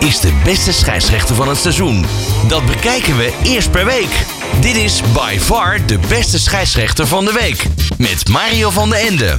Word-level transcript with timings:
is 0.00 0.20
de 0.20 0.32
beste 0.44 0.72
scheidsrechter 0.72 1.34
van 1.34 1.48
het 1.48 1.58
seizoen? 1.58 2.04
Dat 2.48 2.66
bekijken 2.66 3.16
we 3.16 3.32
eerst 3.42 3.70
per 3.70 3.84
week. 3.84 4.26
Dit 4.60 4.76
is 4.76 5.02
by 5.12 5.38
far 5.38 5.86
de 5.86 5.98
beste 6.08 6.38
scheidsrechter 6.38 7.06
van 7.06 7.24
de 7.24 7.32
week. 7.32 7.66
Met 7.98 8.28
Mario 8.28 8.70
van 8.70 8.90
den 8.90 8.98
Ende. 8.98 9.38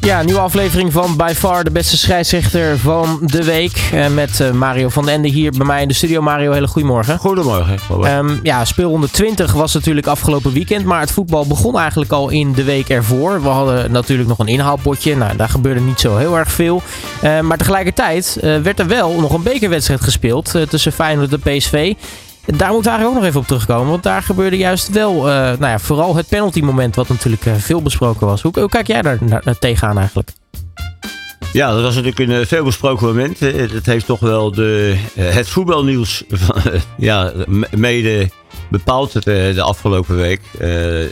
Ja, 0.00 0.22
nieuwe 0.22 0.40
aflevering 0.40 0.92
van 0.92 1.16
By 1.16 1.32
Far 1.36 1.64
de 1.64 1.70
beste 1.70 1.96
scheidsrechter 1.96 2.78
van 2.78 3.18
de 3.22 3.44
week. 3.44 3.88
Eh, 3.92 4.08
met 4.08 4.40
eh, 4.40 4.50
Mario 4.50 4.88
van 4.88 5.04
den 5.04 5.14
Ende 5.14 5.28
hier 5.28 5.50
bij 5.50 5.66
mij 5.66 5.82
in 5.82 5.88
de 5.88 5.94
studio. 5.94 6.22
Mario, 6.22 6.52
hele 6.52 6.66
goedemorgen. 6.66 7.18
Goedemorgen. 7.18 7.78
Um, 8.04 8.40
ja, 8.42 8.64
speelronde 8.64 9.10
20 9.10 9.52
was 9.52 9.74
natuurlijk 9.74 10.06
afgelopen 10.06 10.52
weekend. 10.52 10.84
Maar 10.84 11.00
het 11.00 11.10
voetbal 11.10 11.46
begon 11.46 11.78
eigenlijk 11.78 12.12
al 12.12 12.28
in 12.28 12.52
de 12.52 12.64
week 12.64 12.88
ervoor. 12.88 13.42
We 13.42 13.48
hadden 13.48 13.92
natuurlijk 13.92 14.28
nog 14.28 14.38
een 14.38 14.48
inhaalpotje. 14.48 15.16
Nou, 15.16 15.36
daar 15.36 15.48
gebeurde 15.48 15.80
niet 15.80 16.00
zo 16.00 16.16
heel 16.16 16.38
erg 16.38 16.52
veel. 16.52 16.82
Uh, 17.24 17.40
maar 17.40 17.58
tegelijkertijd 17.58 18.38
werd 18.40 18.78
er 18.78 18.86
wel 18.86 19.20
nog 19.20 19.32
een 19.32 19.42
bekerwedstrijd 19.42 20.00
gespeeld 20.00 20.54
tussen 20.68 20.92
Feyenoord 20.92 21.32
en 21.32 21.40
PSV. 21.40 21.94
Daar 22.46 22.72
moeten 22.72 22.92
we 22.92 22.98
eigenlijk 22.98 23.06
ook 23.06 23.14
nog 23.14 23.24
even 23.24 23.40
op 23.40 23.46
terugkomen. 23.46 23.90
Want 23.90 24.02
daar 24.02 24.22
gebeurde 24.22 24.56
juist 24.56 24.90
wel, 24.90 25.16
uh, 25.16 25.32
nou 25.34 25.66
ja, 25.66 25.78
vooral 25.78 26.16
het 26.16 26.28
penalty 26.28 26.60
moment. 26.60 26.96
Wat 26.96 27.08
natuurlijk 27.08 27.44
uh, 27.44 27.54
veel 27.54 27.82
besproken 27.82 28.26
was. 28.26 28.42
Hoe, 28.42 28.52
hoe, 28.60 28.68
kijk 28.68 28.86
jij 28.86 29.02
daar 29.02 29.18
naar, 29.20 29.42
naar 29.44 29.58
tegenaan 29.58 29.98
eigenlijk? 29.98 30.30
Ja, 31.52 31.72
dat 31.72 31.82
was 31.82 31.94
natuurlijk 31.94 32.18
een 32.18 32.40
uh, 32.40 32.46
veel 32.46 32.64
besproken 32.64 33.06
moment. 33.06 33.40
Het 33.40 33.86
heeft 33.86 34.06
toch 34.06 34.20
wel 34.20 34.52
de, 34.52 34.96
het 35.14 35.48
voetbalnieuws 35.48 36.24
ja, 36.96 37.32
mede 37.70 38.30
bepaald 38.68 39.12
de, 39.12 39.52
de 39.54 39.62
afgelopen 39.62 40.16
week. 40.16 40.40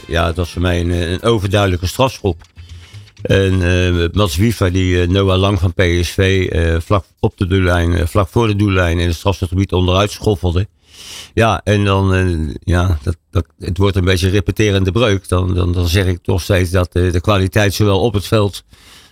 ja, 0.07 0.25
dat 0.25 0.35
was 0.35 0.51
voor 0.51 0.61
mij 0.61 0.79
een, 0.79 0.91
een 0.91 1.23
overduidelijke 1.23 1.87
strafschop. 1.87 2.41
En 3.21 4.09
Mats 4.13 4.35
Wiefer, 4.35 4.71
die 4.71 5.07
Noah 5.07 5.39
Lang 5.39 5.59
van 5.59 5.73
PSV 5.73 6.49
vlak 6.83 7.05
op 7.19 7.37
de 7.37 7.47
doellijn, 7.47 8.07
vlak 8.07 8.27
voor 8.27 8.47
de 8.47 8.55
doellijn 8.55 8.99
in 8.99 9.07
het 9.07 9.15
strafschopgebied 9.15 9.73
onderuit 9.73 10.11
schoffelde. 10.11 10.67
Ja, 11.33 11.61
en 11.63 11.85
dan, 11.85 12.15
uh, 12.15 12.53
ja, 12.63 12.97
dat, 13.03 13.17
dat, 13.31 13.45
het 13.59 13.77
wordt 13.77 13.95
een 13.95 14.05
beetje 14.05 14.29
repeterende 14.29 14.91
breuk. 14.91 15.27
Dan, 15.27 15.53
dan, 15.53 15.73
dan 15.73 15.87
zeg 15.87 16.05
ik 16.05 16.19
toch 16.21 16.41
steeds 16.41 16.69
dat 16.69 16.93
de, 16.93 17.11
de 17.11 17.21
kwaliteit 17.21 17.73
zowel 17.73 17.99
op 17.99 18.13
het 18.13 18.27
veld 18.27 18.63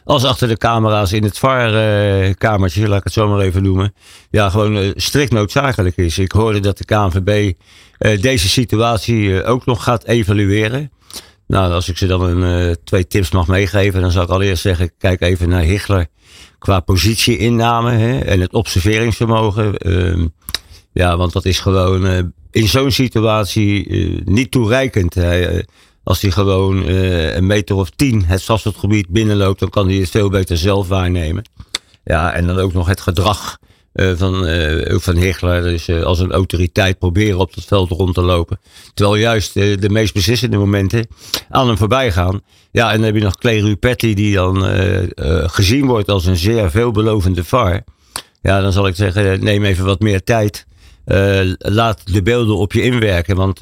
als 0.04 0.24
achter 0.24 0.48
de 0.48 0.58
camera's 0.58 1.12
in 1.12 1.24
het 1.24 1.38
VAR-kamertje, 1.38 2.82
uh, 2.82 2.88
laat 2.88 2.98
ik 2.98 3.04
het 3.04 3.14
zo 3.14 3.28
maar 3.28 3.40
even 3.40 3.64
noemen, 3.64 3.94
ja, 4.30 4.50
gewoon 4.50 4.78
uh, 4.78 4.92
strikt 4.96 5.32
noodzakelijk 5.32 5.98
is. 5.98 6.18
Ik 6.18 6.32
hoorde 6.32 6.60
dat 6.60 6.78
de 6.78 6.86
KNVB 6.86 7.54
deze 8.22 8.50
situatie 8.50 9.44
ook 9.44 9.66
nog 9.66 9.84
gaat 9.84 10.06
evalueren. 10.06 10.92
Nou, 11.48 11.72
als 11.72 11.90
ik 11.90 11.98
ze 11.98 12.08
dan 12.08 12.22
een, 12.22 12.78
twee 12.84 13.08
tips 13.08 13.32
mag 13.32 13.48
meegeven, 13.48 14.02
dan 14.02 14.12
zou 14.12 14.26
ik 14.26 14.32
allereerst 14.32 14.62
zeggen, 14.62 14.92
kijk 14.98 15.22
even 15.22 15.50
naar 15.50 15.62
Hichler 15.62 16.08
qua 16.60 16.80
positieinname 16.80 17.92
hè, 17.92 18.20
en 18.20 18.40
het 18.40 18.54
observeringsvermogen. 18.54 19.78
Ehm, 19.78 20.28
ja, 20.94 21.18
want 21.18 21.34
dat 21.34 21.46
is 21.46 21.60
gewoon 21.60 22.06
uh, 22.06 22.20
in 22.52 22.68
zo'n 22.68 22.92
situatie 22.92 23.88
uh, 23.88 24.22
niet 24.26 24.52
toereikend. 24.52 25.16
Als 26.04 26.22
hij 26.22 26.32
gewoon 26.32 26.88
een 26.88 27.46
meter 27.46 27.76
of 27.76 27.90
tien 27.90 28.26
het 28.26 28.42
strafschopgebied 28.42 29.08
binnenloopt, 29.08 29.60
dan 29.60 29.70
kan 29.70 29.88
hij 29.88 29.98
het 29.98 30.10
veel 30.10 30.30
beter 30.30 30.58
zelf 30.58 30.88
waarnemen. 30.88 31.44
Ja, 32.04 32.34
en 32.34 32.48
dan 32.48 32.58
ook 32.58 32.74
nog 32.74 32.88
het 32.88 33.02
gedrag 33.02 33.58
van, 33.98 34.48
van 35.02 35.16
Hichler. 35.16 35.64
Dus 35.64 35.90
als 35.90 36.20
een 36.20 36.32
autoriteit 36.32 37.00
proberen 37.00 37.40
op 37.40 37.54
het 37.54 37.66
veld 37.66 37.90
rond 37.90 38.14
te 38.14 38.22
lopen. 38.22 38.60
Terwijl 38.94 39.18
juist 39.18 39.54
de 39.54 39.90
meest 39.90 40.14
beslissende 40.14 40.58
momenten 40.58 41.08
aan 41.50 41.68
hem 41.68 41.78
voorbij 41.78 42.12
gaan. 42.12 42.42
Ja, 42.72 42.92
en 42.92 42.96
dan 42.96 43.06
heb 43.06 43.16
je 43.16 43.22
nog 43.22 43.38
Clay 43.38 43.60
Rupetti 43.60 44.14
die 44.14 44.34
dan 44.34 44.64
gezien 45.50 45.86
wordt 45.86 46.10
als 46.10 46.26
een 46.26 46.38
zeer 46.38 46.72
veelbelovende 46.72 47.44
VAR. 47.44 47.84
Ja, 48.42 48.62
dan 48.62 48.72
zal 48.72 48.88
ik 48.88 48.96
zeggen, 48.96 49.44
neem 49.44 49.64
even 49.64 49.86
wat 49.86 50.00
meer 50.00 50.24
tijd. 50.24 50.66
Laat 51.58 52.14
de 52.14 52.22
beelden 52.22 52.58
op 52.58 52.74
je 52.74 52.82
inwerken. 52.82 53.36
Want 53.36 53.60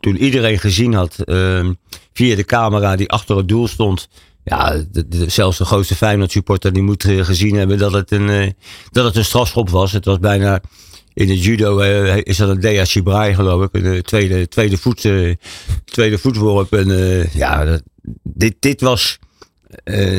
toen 0.00 0.16
iedereen 0.16 0.58
gezien 0.58 0.94
had, 0.94 1.16
uh, 1.24 1.68
via 2.12 2.36
de 2.36 2.44
camera 2.44 2.96
die 2.96 3.10
achter 3.10 3.36
het 3.36 3.48
doel 3.48 3.68
stond. 3.68 4.08
Ja, 4.44 4.84
zelfs 5.26 5.58
de 5.58 5.64
grootste 5.64 5.94
Feyenoord 5.94 6.30
supporter 6.30 6.72
die 6.72 6.82
moet 6.82 7.04
gezien 7.04 7.54
hebben 7.56 7.78
dat 7.78 7.92
het 7.92 8.10
een, 8.10 8.54
dat 8.90 9.04
het 9.04 9.16
een 9.16 9.24
strafschop 9.24 9.70
was. 9.70 9.92
Het 9.92 10.04
was 10.04 10.18
bijna 10.18 10.60
in 11.12 11.28
het 11.28 11.44
judo 11.44 11.78
is 12.22 12.36
dat 12.36 12.48
een 12.48 12.60
Dea 12.60 12.84
Shibrai 12.84 13.34
geloof 13.34 13.62
ik. 13.62 13.84
Een 13.84 14.02
tweede, 14.02 14.48
tweede, 14.48 14.76
voet, 14.76 15.08
tweede 15.84 16.18
voetworp. 16.18 16.72
En, 16.72 17.28
ja, 17.32 17.78
dit, 18.22 18.54
dit 18.58 18.80
was 18.80 19.18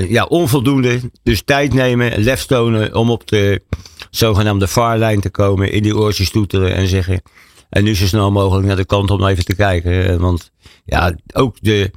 ja, 0.08 0.24
onvoldoende. 0.24 1.00
Dus 1.24 1.42
tijd 1.42 1.74
nemen, 1.74 2.24
lef 2.24 2.46
tonen 2.46 2.96
om 2.96 3.10
op 3.10 3.28
de 3.28 3.62
zogenaamde 4.10 4.68
vaarlijn 4.68 5.22
te 5.22 5.30
komen, 5.30 5.72
in 5.72 5.84
die 5.84 5.98
oortjes 5.98 6.30
toeteren 6.30 6.76
en 6.76 6.88
zeggen. 6.88 7.22
En 7.70 7.84
nu 7.84 7.96
zo 7.96 8.06
snel 8.06 8.32
mogelijk 8.32 8.68
naar 8.68 8.76
de 8.76 8.86
kant 8.86 9.12
om 9.12 9.26
even 9.26 9.46
te 9.46 9.56
kijken. 9.56 10.20
Want 10.20 10.52
ja, 10.86 11.16
ook 11.34 11.58
de, 11.62 11.92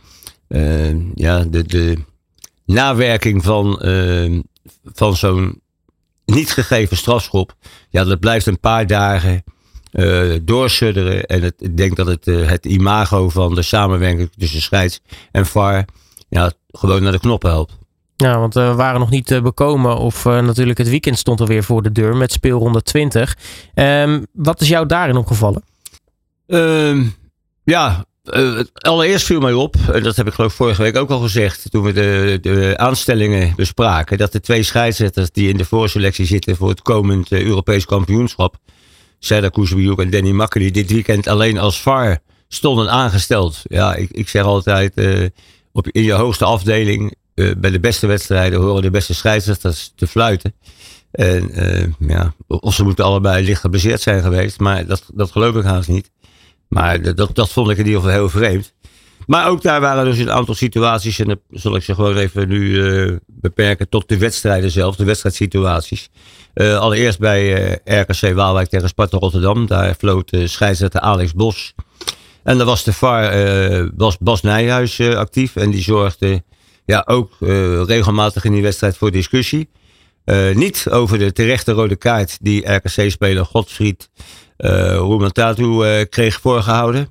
ja, 1.15 1.45
de 1.45 1.97
nawerking 2.69 3.45
van, 3.45 3.81
uh, 3.83 4.41
van 4.85 5.17
zo'n 5.17 5.61
niet 6.25 6.51
gegeven 6.51 6.97
strafschop. 6.97 7.55
Ja, 7.91 8.05
dat 8.05 8.21
blijft 8.21 8.47
een 8.47 8.61
paar 8.61 8.87
dagen 8.87 9.45
uh, 9.93 10.37
doorsudderen. 10.43 11.27
En 11.27 11.43
het, 11.43 11.55
ik 11.59 11.77
denk 11.77 11.97
dat 11.97 12.07
het, 12.07 12.25
het 12.25 12.67
imago 12.67 13.29
van 13.29 13.55
de 13.55 13.63
samenwerking 13.63 14.31
tussen 14.37 14.63
scheids 14.63 15.01
en 15.31 15.47
VAR 15.47 15.85
ja, 16.29 16.53
gewoon 16.71 17.03
naar 17.03 17.13
de 17.13 17.19
knoppen 17.19 17.51
helpt. 17.51 17.79
Ja, 18.17 18.39
want 18.39 18.55
we 18.55 18.75
waren 18.75 19.01
nog 19.01 19.11
niet 19.11 19.43
bekomen 19.43 19.97
of 19.97 20.25
uh, 20.25 20.41
natuurlijk 20.41 20.79
het 20.79 20.89
weekend 20.89 21.19
stond 21.19 21.41
alweer 21.41 21.65
voor 21.65 21.83
de 21.83 21.93
deur 21.93 22.17
met 22.17 22.33
speelronde 22.33 22.83
20. 22.83 23.37
Um, 23.75 24.27
wat 24.33 24.61
is 24.61 24.69
jou 24.69 24.87
daarin 24.87 25.17
opgevallen? 25.17 25.63
Um, 26.47 27.15
ja, 27.65 28.05
uh, 28.33 28.61
allereerst 28.73 29.27
viel 29.27 29.41
mij 29.41 29.53
op, 29.53 29.77
en 29.93 30.03
dat 30.03 30.17
heb 30.17 30.27
ik 30.27 30.33
geloof 30.33 30.55
vorige 30.55 30.83
week 30.83 30.97
ook 30.97 31.11
al 31.11 31.21
gezegd 31.21 31.71
toen 31.71 31.83
we 31.83 31.93
de, 31.93 32.39
de 32.41 32.75
aanstellingen 32.77 33.53
bespraken, 33.57 34.19
dat 34.19 34.33
de 34.33 34.41
twee 34.41 34.63
scheidsrechters 34.63 35.31
die 35.31 35.49
in 35.49 35.57
de 35.57 35.65
voorselectie 35.65 36.27
zitten 36.27 36.57
voor 36.57 36.69
het 36.69 36.83
komend 36.83 37.33
uh, 37.33 37.43
Europees 37.43 37.85
kampioenschap, 37.85 38.57
Serdar 39.19 39.51
Kuzmiuk 39.51 39.99
en 39.99 40.11
Danny 40.11 40.31
Makker, 40.31 40.61
die 40.61 40.71
dit 40.71 40.91
weekend 40.91 41.27
alleen 41.27 41.59
als 41.59 41.81
VAR 41.81 42.19
stonden 42.49 42.91
aangesteld. 42.91 43.63
Ja, 43.65 43.95
ik, 43.95 44.11
ik 44.11 44.29
zeg 44.29 44.43
altijd, 44.43 44.93
op, 45.73 45.89
in 45.89 46.03
je 46.03 46.13
hoogste 46.13 46.45
afdeling 46.45 47.15
bij 47.35 47.71
de 47.71 47.81
beste 47.81 48.07
wedstrijden 48.07 48.61
horen 48.61 48.83
de 48.83 48.91
beste 48.91 49.15
scheidsrechters 49.15 49.93
te 49.97 50.07
fluiten. 50.07 50.55
En 51.11 51.51
ja, 51.99 52.35
of 52.47 52.75
ze 52.75 52.85
moeten 52.85 53.05
allebei 53.05 53.45
licht 53.45 53.61
geblesseerd 53.61 54.01
zijn 54.01 54.23
geweest, 54.23 54.59
maar 54.59 54.87
dat, 54.87 55.03
dat 55.15 55.31
geloof 55.31 55.57
ik 55.57 55.65
haast 55.65 55.89
niet. 55.89 56.11
Maar 56.69 57.15
dat, 57.15 57.51
vond 57.51 57.71
ik 57.71 57.79
in 57.79 57.87
ieder 57.87 58.01
geval 58.01 58.17
heel 58.17 58.29
vreemd. 58.29 58.73
Maar 59.27 59.49
ook 59.49 59.63
daar 59.63 59.81
waren 59.81 60.05
dus 60.05 60.19
een 60.19 60.31
aantal 60.31 60.55
situaties, 60.55 61.19
en 61.19 61.29
dat 61.29 61.39
zal 61.51 61.77
ik 61.77 61.83
ze 61.83 61.95
gewoon 61.95 62.17
even 62.17 62.49
nu 62.49 62.61
uh, 62.61 63.17
beperken 63.27 63.89
tot 63.89 64.09
de 64.09 64.19
wedstrijden 64.19 64.71
zelf, 64.71 64.97
de 64.97 65.05
wedstrijdsituaties. 65.05 66.09
Uh, 66.55 66.79
allereerst 66.79 67.19
bij 67.19 67.71
uh, 67.85 68.01
RKC 68.01 68.35
Waalwijk 68.35 68.69
tegen 68.69 68.89
Sparta 68.89 69.19
Rotterdam. 69.19 69.67
Daar 69.67 69.95
floot 69.95 70.37
scheidsrechter 70.45 71.01
Alex 71.01 71.33
Bos. 71.33 71.75
En 72.43 72.57
daar 72.57 72.67
was 72.67 72.85
de 72.85 72.93
VAR, 72.93 73.97
was 73.97 74.19
Bas 74.19 74.43
Nijhuis 74.43 75.01
actief 75.01 75.57
en 75.57 75.71
die 75.71 75.83
zorgde 75.83 76.43
ja, 76.85 77.03
ook 77.07 77.33
regelmatig 77.87 78.45
in 78.45 78.53
die 78.53 78.63
wedstrijd 78.63 78.97
voor 78.97 79.11
discussie. 79.11 79.69
Niet 80.55 80.87
over 80.91 81.19
de 81.19 81.33
terechte 81.33 81.73
rode 81.73 81.97
kaart 81.97 82.39
die 82.41 82.73
RKC-speler 82.73 83.45
Godfried 83.45 84.11
uh, 84.59 84.97
Roementatu 84.97 86.05
kreeg 86.05 86.41
voorgehouden. 86.41 87.09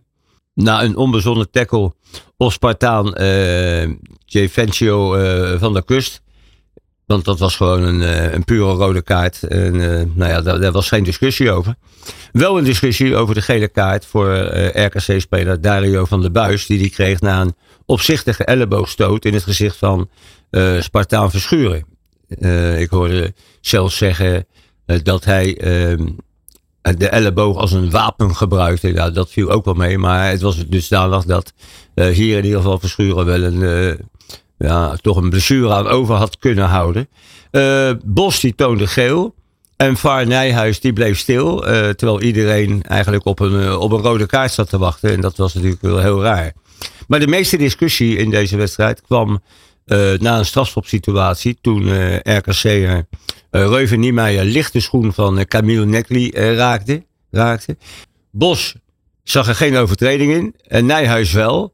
Na 0.54 0.84
een 0.84 0.96
onbezonnen 0.96 1.52
tackle 1.52 1.94
op 2.38 2.52
Spartaan 2.52 3.22
uh, 3.22 4.48
Vencio 4.50 5.10
van 5.58 5.74
der 5.74 5.84
Kust. 5.84 6.22
Want 7.06 7.26
dat 7.26 7.40
was 7.40 7.56
gewoon 7.56 7.84
een, 7.84 8.34
een 8.34 8.44
pure 8.44 8.74
rode 8.74 9.02
kaart. 9.02 9.44
En 9.44 9.76
nou 10.16 10.32
ja, 10.32 10.42
daar, 10.42 10.72
was 10.72 10.88
geen 10.88 11.04
discussie 11.04 11.52
over. 11.52 11.76
Wel 12.32 12.58
een 12.58 12.64
discussie 12.64 13.16
over 13.16 13.36
de 13.36 13.42
gele 13.42 13.68
kaart 13.68 14.06
voor 14.06 14.36
RKC-speler 14.74 15.62
Dario 15.62 16.06
van 16.06 16.22
der 16.22 16.32
Buis. 16.32 16.66
Die 16.66 16.78
die 16.78 16.90
kreeg 16.90 17.22
na 17.22 17.42
een 17.42 17.56
opzichtige 17.86 18.44
elleboogstoot 18.44 19.26
in 19.26 19.34
het 19.34 19.44
gezicht 19.44 19.78
van 19.78 20.10
Spartaan 20.80 21.32
Verschuren. 21.32 21.86
Ik 22.80 22.90
hoorde 22.90 23.34
zelfs 23.62 23.98
zeggen 23.98 24.46
dat 25.04 25.26
hij 25.26 25.58
de 26.82 27.10
elleboog 27.10 27.58
als 27.58 27.72
een 27.72 27.90
wapen 27.90 28.36
gebruikte. 28.36 28.92
Nou, 28.92 29.12
dat 29.12 29.30
viel 29.30 29.50
ook 29.50 29.66
wel 29.66 29.74
mee, 29.74 29.98
maar 29.98 30.30
het 30.30 30.42
was 30.42 30.68
dus 30.68 30.88
danig 30.88 31.26
dat 31.26 31.54
hier 31.96 32.38
in 32.38 32.44
ieder 32.44 32.60
geval 32.60 32.80
Verschuren 32.80 33.26
wel 33.26 33.44
een, 33.44 33.98
ja, 34.58 34.96
toch 34.96 35.18
een 35.18 35.30
blessure 35.30 35.74
aan 35.74 35.88
over 35.88 36.16
had 36.16 36.38
kunnen 36.38 36.66
houden. 36.66 37.10
Bos 38.06 38.40
die 38.40 38.56
toonde 38.56 38.88
geel. 38.88 39.36
En 39.76 39.98
Vaar 39.98 40.28
Nijhuis 40.28 40.80
die 40.80 40.94
bleef 40.94 41.20
stil. 41.20 41.60
terwijl 41.96 42.22
iedereen 42.22 42.84
eigenlijk 42.84 43.26
op 43.26 43.40
een, 43.40 43.78
op 43.78 43.92
een 43.92 44.02
rode 44.02 44.26
kaart 44.26 44.52
zat 44.52 44.70
te 44.70 44.78
wachten. 44.78 45.12
En 45.12 45.22
dat 45.22 45.38
was 45.38 45.54
natuurlijk 45.54 45.82
wel 45.82 46.00
heel 46.00 46.24
raar. 46.24 46.54
Maar 47.08 47.20
de 47.20 47.28
meeste 47.28 47.58
discussie 47.58 48.18
in 48.18 48.30
deze 48.30 48.58
wedstrijd 48.58 49.02
kwam 49.02 49.42
na 50.18 50.38
een 50.38 50.46
strafschopsituatie. 50.46 51.58
Toen 51.62 51.90
RKC 52.22 53.04
Reuven 53.52 54.00
Niemeyer 54.00 54.46
licht 54.46 54.74
de 54.74 54.80
schoen 54.80 55.14
van 55.14 55.46
Camille 55.46 55.86
Nekli 55.86 56.32
raakte, 56.32 57.06
raakte. 57.32 57.78
Bos 58.32 58.76
zag 59.24 59.48
er 59.48 59.56
geen 59.56 59.76
overtreding 59.76 60.34
in. 60.34 60.56
En 60.68 60.86
Nijhuis 60.86 61.32
wel. 61.32 61.74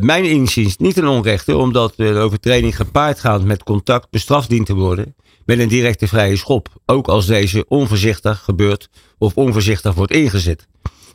mijn 0.00 0.24
inziens 0.24 0.76
niet 0.76 0.96
een 0.96 1.06
onrechte, 1.06 1.56
omdat 1.56 1.92
de 1.96 2.14
overtreding 2.14 2.76
gepaard 2.76 3.20
gaat 3.20 3.44
met 3.44 3.62
contact 3.62 4.10
bestraft 4.10 4.48
dient 4.48 4.66
te 4.66 4.74
worden 4.74 5.14
met 5.48 5.58
een 5.58 5.68
directe 5.68 6.08
vrije 6.08 6.36
schop. 6.36 6.68
Ook 6.86 7.08
als 7.08 7.26
deze 7.26 7.64
onvoorzichtig 7.68 8.38
gebeurt 8.38 8.88
of 9.18 9.34
onvoorzichtig 9.34 9.94
wordt 9.94 10.12
ingezet. 10.12 10.66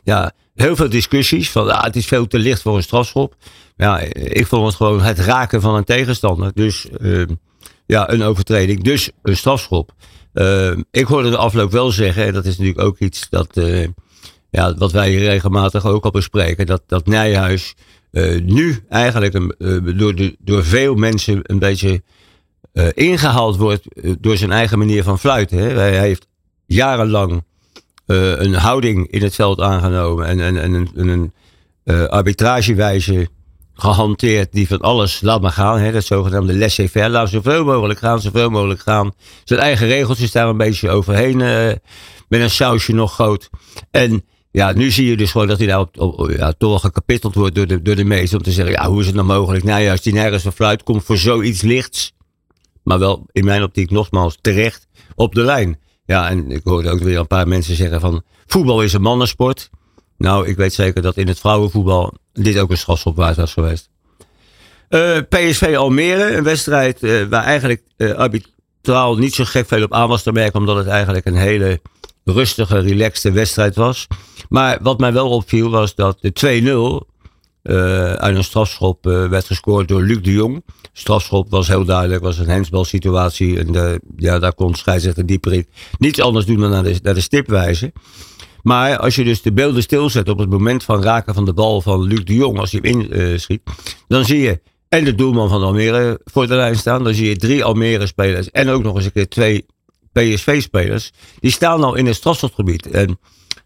Ja, 0.04 0.32
heel 0.54 0.76
veel 0.76 0.88
discussies 0.88 1.50
van 1.50 1.70
ah, 1.70 1.84
het 1.84 1.96
is 1.96 2.06
veel 2.06 2.26
te 2.26 2.38
licht 2.38 2.62
voor 2.62 2.76
een 2.76 2.82
strafschop. 2.82 3.34
Ja, 3.76 3.98
ik 4.12 4.46
vond 4.46 4.66
het 4.66 4.74
gewoon 4.74 5.02
het 5.02 5.18
raken 5.18 5.60
van 5.60 5.74
een 5.74 5.84
tegenstander. 5.84 6.50
Dus 6.54 6.86
uh, 7.00 7.26
ja, 7.86 8.10
een 8.10 8.22
overtreding. 8.22 8.82
Dus 8.82 9.10
een 9.22 9.36
strafschop. 9.36 9.92
Uh, 10.34 10.76
ik 10.90 11.06
hoorde 11.06 11.30
de 11.30 11.36
afloop 11.36 11.72
wel 11.72 11.90
zeggen, 11.90 12.24
en 12.24 12.32
dat 12.32 12.44
is 12.44 12.58
natuurlijk 12.58 12.86
ook 12.86 12.98
iets 12.98 13.28
dat, 13.30 13.56
uh, 13.56 13.86
ja, 14.50 14.74
wat 14.74 14.92
wij 14.92 15.14
regelmatig 15.14 15.86
ook 15.86 16.04
al 16.04 16.10
bespreken, 16.10 16.66
dat, 16.66 16.82
dat 16.86 17.06
Nijhuis 17.06 17.74
nu 18.42 18.84
eigenlijk 18.88 19.34
een, 19.34 19.54
door, 19.96 20.14
door 20.38 20.64
veel 20.64 20.94
mensen 20.94 21.40
een 21.42 21.58
beetje 21.58 22.02
ingehaald 22.94 23.56
wordt 23.56 23.86
eh, 23.92 24.12
door 24.20 24.36
zijn 24.36 24.52
eigen 24.52 24.78
manier 24.78 25.02
van 25.02 25.18
fluiten. 25.18 25.58
Hè. 25.58 25.68
Hij 25.68 25.98
heeft 25.98 26.26
jarenlang 26.66 27.44
een 28.06 28.54
houding 28.54 29.08
in 29.10 29.22
het 29.22 29.34
veld 29.34 29.60
aangenomen 29.60 30.26
en, 30.26 30.40
en, 30.40 30.56
en 30.56 30.72
een, 30.72 30.90
een 30.94 31.32
arbitragewijze 32.08 33.28
gehanteerd 33.74 34.52
die 34.52 34.68
van 34.68 34.80
alles 34.80 35.20
laat 35.20 35.40
maar 35.40 35.52
gaan. 35.52 35.78
Hè, 35.78 35.92
dat 35.92 36.04
zogenaamde 36.04 36.56
laissez-faire. 36.56 37.08
Laat 37.08 37.28
zoveel 37.28 37.64
mogelijk 37.64 37.98
gaan, 37.98 38.20
zoveel 38.20 38.50
mogelijk 38.50 38.80
gaan. 38.80 39.12
Zijn 39.44 39.60
eigen 39.60 39.86
regeltjes 39.86 40.32
daar 40.32 40.48
een 40.48 40.56
beetje 40.56 40.90
overheen 40.90 41.36
met 42.28 42.40
een 42.40 42.50
sausje 42.50 42.92
nog 42.92 43.12
groot. 43.12 43.50
En 43.90 44.24
ja, 44.50 44.72
nu 44.72 44.90
zie 44.90 45.06
je 45.06 45.16
dus 45.16 45.30
gewoon 45.30 45.46
dat 45.46 45.58
hij 45.58 45.66
daar 45.66 45.80
op, 45.80 46.30
ja, 46.36 46.52
toch 46.52 46.70
wel 46.70 46.78
gekapitteld 46.78 47.34
wordt 47.34 47.54
door 47.54 47.66
de, 47.66 47.82
door 47.82 47.96
de 47.96 48.04
meesten. 48.04 48.38
Om 48.38 48.44
te 48.44 48.52
zeggen, 48.52 48.74
ja, 48.74 48.88
hoe 48.88 49.00
is 49.00 49.06
het 49.06 49.14
nou 49.14 49.26
mogelijk? 49.26 49.64
Nou 49.64 49.82
ja, 49.82 49.90
als 49.90 50.02
die 50.02 50.12
nergens 50.12 50.42
van 50.42 50.52
fluit 50.52 50.82
komt 50.82 51.04
voor 51.04 51.16
zoiets 51.16 51.62
lichts 51.62 52.14
maar 52.84 52.98
wel 52.98 53.26
in 53.32 53.44
mijn 53.44 53.62
optiek 53.62 53.90
nogmaals 53.90 54.38
terecht 54.40 54.88
op 55.14 55.34
de 55.34 55.42
lijn. 55.42 55.80
Ja, 56.04 56.28
en 56.28 56.50
ik 56.50 56.60
hoorde 56.64 56.90
ook 56.90 57.00
weer 57.00 57.18
een 57.18 57.26
paar 57.26 57.48
mensen 57.48 57.76
zeggen 57.76 58.00
van 58.00 58.22
voetbal 58.46 58.82
is 58.82 58.92
een 58.92 59.02
mannensport. 59.02 59.70
Nou, 60.18 60.46
ik 60.46 60.56
weet 60.56 60.74
zeker 60.74 61.02
dat 61.02 61.16
in 61.16 61.28
het 61.28 61.38
vrouwenvoetbal 61.38 62.14
dit 62.32 62.58
ook 62.58 62.70
een 62.70 62.78
strafschop 62.78 63.16
was 63.16 63.52
geweest. 63.52 63.88
Uh, 64.90 65.16
eh, 65.16 65.24
PSV 65.28 65.74
Almere, 65.76 66.36
een 66.36 66.44
wedstrijd 66.44 67.02
uh, 67.02 67.22
waar 67.22 67.44
eigenlijk 67.44 67.82
uh, 67.96 68.12
arbitraal 68.12 69.16
niet 69.16 69.34
zo 69.34 69.44
gek 69.44 69.66
veel 69.66 69.82
op 69.82 69.92
aan 69.92 70.08
was 70.08 70.22
te 70.22 70.32
merken, 70.32 70.60
omdat 70.60 70.76
het 70.76 70.86
eigenlijk 70.86 71.26
een 71.26 71.36
hele 71.36 71.80
rustige, 72.24 72.78
relaxte 72.78 73.30
wedstrijd 73.30 73.76
was. 73.76 74.06
Maar 74.48 74.78
wat 74.82 74.98
mij 74.98 75.12
wel 75.12 75.30
opviel 75.30 75.70
was 75.70 75.94
dat 75.94 76.18
de 76.20 77.02
2-0 77.02 77.12
uh, 77.62 78.12
uit 78.12 78.36
een 78.36 78.44
strafschop 78.44 79.04
werd 79.04 79.44
gescoord 79.44 79.88
door 79.88 80.02
Luc 80.02 80.22
de 80.22 80.32
Jong. 80.32 80.64
Strafschop 80.92 81.50
was 81.50 81.68
heel 81.68 81.84
duidelijk, 81.84 82.22
was 82.22 82.38
een 82.38 82.48
hensbalsituatie. 82.48 83.58
En 83.58 83.72
de, 83.72 84.00
ja, 84.16 84.38
daar 84.38 84.54
kon 84.54 84.74
scheidsrechter 84.74 85.26
dieper 85.26 85.52
in. 85.52 85.66
Niets 85.98 86.20
anders 86.20 86.46
doen 86.46 86.60
dan 86.60 86.70
naar 86.70 86.82
de, 86.82 86.98
naar 87.02 87.14
de 87.14 87.20
stip 87.20 87.48
wijzen. 87.48 87.92
Maar 88.64 88.98
als 88.98 89.14
je 89.14 89.24
dus 89.24 89.42
de 89.42 89.52
beelden 89.52 89.82
stilzet 89.82 90.28
op 90.28 90.38
het 90.38 90.50
moment 90.50 90.84
van 90.84 91.02
raken 91.02 91.34
van 91.34 91.44
de 91.44 91.52
bal 91.52 91.80
van 91.80 92.02
Luc 92.02 92.24
de 92.24 92.34
Jong, 92.34 92.58
als 92.58 92.72
hij 92.72 92.80
hem 92.82 93.00
inschiet, 93.00 93.62
dan 94.08 94.24
zie 94.24 94.40
je 94.40 94.60
en 94.88 95.04
de 95.04 95.14
doelman 95.14 95.48
van 95.48 95.62
Almere 95.62 96.20
voor 96.24 96.46
de 96.46 96.54
lijn 96.54 96.76
staan. 96.76 97.04
Dan 97.04 97.14
zie 97.14 97.28
je 97.28 97.36
drie 97.36 97.64
Almere-spelers 97.64 98.50
en 98.50 98.68
ook 98.68 98.82
nog 98.82 98.96
eens 98.96 99.04
een 99.04 99.12
keer 99.12 99.28
twee 99.28 99.66
PSV-spelers. 100.12 101.12
Die 101.40 101.50
staan 101.50 101.84
al 101.84 101.94
in 101.94 102.06
het 102.06 102.16
strafschopgebied. 102.16 102.86
En 102.90 103.18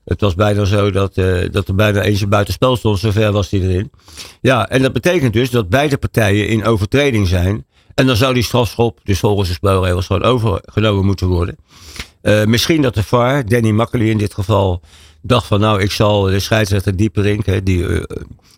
het 0.04 0.20
was 0.20 0.34
bijna 0.34 0.64
zo 0.64 0.90
dat, 0.90 1.16
uh, 1.16 1.48
dat 1.50 1.68
er 1.68 1.74
bijna 1.74 2.02
eentje 2.02 2.26
buitenspel 2.26 2.76
stond, 2.76 2.98
zover 2.98 3.32
was 3.32 3.50
hij 3.50 3.60
erin. 3.60 3.90
Ja, 4.40 4.68
en 4.68 4.82
dat 4.82 4.92
betekent 4.92 5.32
dus 5.32 5.50
dat 5.50 5.68
beide 5.68 5.98
partijen 5.98 6.48
in 6.48 6.64
overtreding 6.64 7.28
zijn. 7.28 7.66
En 7.94 8.06
dan 8.06 8.16
zou 8.16 8.34
die 8.34 8.42
strafschop, 8.42 9.00
dus 9.02 9.18
volgens 9.18 9.48
de 9.48 9.54
spelregels, 9.54 10.06
gewoon 10.06 10.22
overgenomen 10.22 11.04
moeten 11.04 11.26
worden. 11.26 11.56
Uh, 12.22 12.44
misschien 12.44 12.82
dat 12.82 12.94
de 12.94 13.02
VAR, 13.02 13.46
Danny 13.46 13.70
Makkely 13.70 14.10
in 14.10 14.18
dit 14.18 14.34
geval, 14.34 14.80
dacht 15.22 15.46
van 15.46 15.60
nou, 15.60 15.80
ik 15.80 15.90
zal 15.90 16.22
de 16.22 16.40
scheidsrechter 16.40 16.96
dieper 16.96 17.64
die 17.64 17.78
uh, 17.78 18.02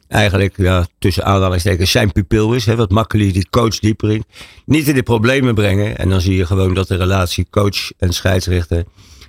eigenlijk 0.08 0.56
ja, 0.56 0.86
tussen 0.98 1.24
aanhalingstekens 1.24 1.90
zijn 1.90 2.12
pupil 2.12 2.52
is. 2.52 2.66
Hè, 2.66 2.76
wat 2.76 2.90
Makkely, 2.90 3.32
die 3.32 3.48
coach 3.50 3.78
dieper 3.78 4.22
niet 4.64 4.88
in 4.88 4.94
de 4.94 5.02
problemen 5.02 5.54
brengen. 5.54 5.98
En 5.98 6.08
dan 6.08 6.20
zie 6.20 6.36
je 6.36 6.46
gewoon 6.46 6.74
dat 6.74 6.88
de 6.88 6.96
relatie 6.96 7.46
coach 7.50 7.92
en 7.98 8.12
scheidsrechter 8.12 8.84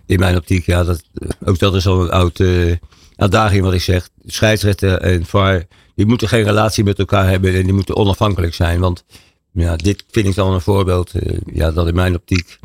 in 0.06 0.20
mijn 0.20 0.36
optiek, 0.36 0.66
ja, 0.66 0.84
dat, 0.84 1.04
ook 1.46 1.60
dat 1.60 1.76
is 1.76 1.88
al 1.88 2.02
een 2.02 2.12
oud 2.12 2.40
uh, 2.40 2.76
uitdaging 3.16 3.64
wat 3.64 3.74
ik 3.74 3.82
zeg. 3.82 4.10
Scheidsrechter 4.26 4.98
en 4.98 5.26
VAR, 5.26 5.64
die 5.96 6.06
moeten 6.06 6.28
geen 6.28 6.44
relatie 6.44 6.84
met 6.84 7.00
elkaar 7.00 7.30
hebben 7.30 7.54
en 7.54 7.64
die 7.64 7.74
moeten 7.74 7.96
onafhankelijk 7.96 8.54
zijn. 8.54 8.80
Want 8.80 9.04
ja, 9.52 9.76
dit 9.76 10.04
vind 10.12 10.28
ik 10.28 10.36
dan 10.36 10.54
een 10.54 10.62
voorbeeld 10.62 11.12
ja, 11.54 11.72
dat 11.72 11.88
in 11.88 11.96
mijn 11.96 12.16
optiek 12.16 12.60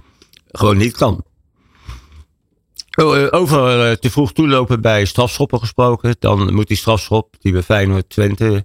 gewoon 0.51 0.77
niet 0.77 0.97
kan. 0.97 1.25
Oh, 2.97 3.23
eh, 3.23 3.29
over 3.31 3.99
te 3.99 4.11
vroeg 4.11 4.33
toelopen 4.33 4.81
bij 4.81 5.05
strafschoppen 5.05 5.59
gesproken. 5.59 6.17
Dan 6.19 6.55
moet 6.55 6.69
die 6.69 6.77
strafschop 6.77 7.35
die 7.41 7.53
bij 7.53 7.63
Feyenoord 7.63 8.09
Twente 8.09 8.65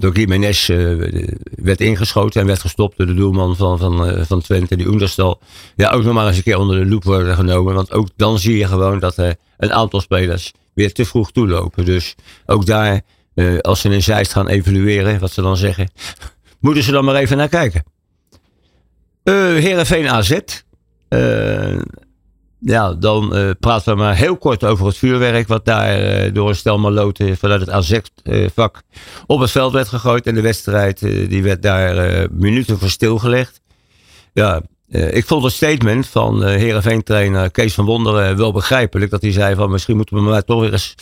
door 0.00 0.16
Jiménez 0.16 0.68
uh, 0.68 1.10
werd 1.54 1.80
ingeschoten 1.80 2.40
en 2.40 2.46
werd 2.46 2.60
gestopt 2.60 2.96
door 2.96 3.06
de 3.06 3.14
doelman 3.14 3.56
van, 3.56 3.78
van, 3.78 4.08
uh, 4.08 4.22
van 4.24 4.40
Twente, 4.40 4.76
die 4.76 4.88
Oenderstal. 4.88 5.40
Ja, 5.76 5.90
ook 5.90 6.02
nog 6.02 6.14
maar 6.14 6.26
eens 6.26 6.36
een 6.36 6.42
keer 6.42 6.58
onder 6.58 6.78
de 6.78 6.86
loep 6.86 7.04
worden 7.04 7.34
genomen. 7.34 7.74
Want 7.74 7.92
ook 7.92 8.08
dan 8.16 8.38
zie 8.38 8.56
je 8.56 8.66
gewoon 8.66 8.98
dat 8.98 9.16
er 9.16 9.36
een 9.56 9.72
aantal 9.72 10.00
spelers 10.00 10.52
weer 10.74 10.92
te 10.92 11.04
vroeg 11.04 11.32
toelopen. 11.32 11.84
Dus 11.84 12.14
ook 12.46 12.66
daar, 12.66 13.00
uh, 13.34 13.58
als 13.58 13.80
ze 13.80 13.88
in 13.88 14.02
Zeist 14.02 14.32
gaan 14.32 14.48
evalueren, 14.48 15.20
wat 15.20 15.32
ze 15.32 15.42
dan 15.42 15.56
zeggen, 15.56 15.90
moeten 16.60 16.82
ze 16.82 16.92
dan 16.92 17.04
maar 17.04 17.14
even 17.14 17.36
naar 17.36 17.48
kijken. 17.48 17.84
Uh, 19.24 19.34
Heerenveen 19.34 20.08
AZ 20.08 20.38
ja, 22.60 22.94
dan 22.94 23.36
uh, 23.36 23.50
praten 23.60 23.92
we 23.92 23.98
maar 23.98 24.16
heel 24.16 24.36
kort 24.36 24.64
over 24.64 24.86
het 24.86 24.96
vuurwerk. 24.96 25.48
Wat 25.48 25.64
daar 25.64 26.24
uh, 26.24 26.34
door 26.34 26.48
een 26.48 26.54
stel 26.54 26.78
maloten 26.78 27.36
vanuit 27.36 27.60
het 27.60 27.70
AZ-vak 27.70 28.82
op 29.26 29.40
het 29.40 29.50
veld 29.50 29.72
werd 29.72 29.88
gegooid. 29.88 30.26
En 30.26 30.34
de 30.34 30.40
wedstrijd 30.40 30.98
die 31.00 31.42
werd 31.42 31.62
daar 31.62 32.26
minuten 32.32 32.78
voor 32.78 32.90
stilgelegd. 32.90 33.60
Ja, 34.32 34.62
ik 34.88 35.26
vond 35.26 35.44
het 35.44 35.52
statement 35.52 36.06
van 36.06 36.44
Heerenveen-trainer 36.44 37.50
Kees 37.50 37.74
van 37.74 37.84
Wonderen 37.84 38.36
wel 38.36 38.52
begrijpelijk. 38.52 39.10
Dat 39.10 39.22
hij 39.22 39.32
zei 39.32 39.54
van 39.54 39.70
misschien 39.70 39.96
moeten 39.96 40.16
we 40.16 40.22
maar 40.22 40.44
toch 40.44 40.62
eens 40.62 40.94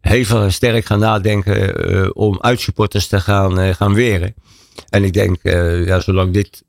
hevig 0.00 0.42
en 0.42 0.52
sterk 0.52 0.84
gaan 0.84 0.98
nadenken 0.98 2.16
om 2.16 2.38
uitsupporters 2.40 3.06
te 3.06 3.20
gaan, 3.20 3.74
gaan 3.74 3.94
weren. 3.94 4.34
En 4.88 5.04
ik 5.04 5.12
denk, 5.12 5.36
ja, 5.86 6.00
zolang 6.00 6.32
dit 6.32 6.64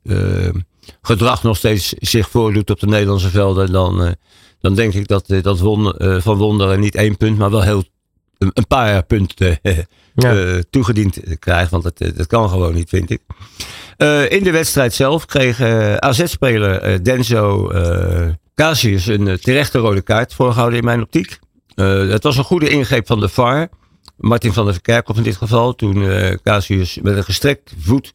gedrag 1.02 1.42
nog 1.42 1.56
steeds 1.56 1.88
zich 1.88 2.30
voordoet 2.30 2.70
op 2.70 2.80
de 2.80 2.86
Nederlandse 2.86 3.30
velden, 3.30 3.72
dan, 3.72 4.16
dan 4.62 4.74
denk 4.74 4.94
ik 4.94 5.08
dat, 5.08 5.34
dat 5.42 5.58
wonder, 5.58 6.22
Van 6.22 6.36
Wonderen 6.36 6.80
niet 6.80 6.94
één 6.94 7.16
punt, 7.16 7.38
maar 7.38 7.50
wel 7.50 7.62
heel 7.62 7.84
een 8.38 8.66
paar 8.66 9.02
punten 9.02 9.58
ja. 10.14 10.60
toegediend 10.70 11.20
krijgt. 11.38 11.70
Want 11.70 11.82
dat, 11.82 11.98
dat 11.98 12.26
kan 12.26 12.48
gewoon 12.48 12.74
niet, 12.74 12.88
vind 12.88 13.10
ik. 13.10 13.20
in 14.28 14.42
de 14.42 14.50
wedstrijd 14.50 14.94
zelf 14.94 15.26
kreeg 15.26 15.60
AZ-speler 15.98 17.04
Denzo 17.04 17.70
Casius 18.54 19.06
een 19.06 19.38
terechte 19.40 19.78
rode 19.78 20.02
kaart 20.02 20.34
voorgehouden 20.34 20.78
in 20.78 20.84
mijn 20.84 21.02
optiek. 21.02 21.38
het 21.74 22.22
was 22.22 22.36
een 22.36 22.44
goede 22.44 22.68
ingreep 22.68 23.06
van 23.06 23.20
de 23.20 23.28
VAR. 23.28 23.68
Martin 24.16 24.52
van 24.52 24.66
der 24.66 24.80
Kerkhoff 24.80 25.18
in 25.18 25.24
dit 25.24 25.36
geval. 25.36 25.74
Toen 25.74 26.06
Casius 26.42 26.98
met 27.02 27.16
een 27.16 27.24
gestrekt 27.24 27.74
voet 27.78 28.14